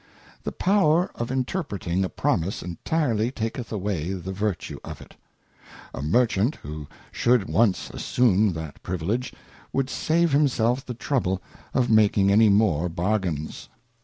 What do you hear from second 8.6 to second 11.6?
privilege, would save himself the trouble